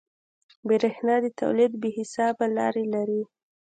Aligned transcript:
برېښنا 0.67 1.15
د 1.23 1.27
تولید 1.41 1.71
بې 1.81 1.89
حسابه 1.97 2.45
لارې 2.57 2.85
لري. 2.93 3.21